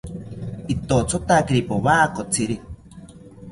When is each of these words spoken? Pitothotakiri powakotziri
Pitothotakiri 0.65 1.61
powakotziri 1.69 2.55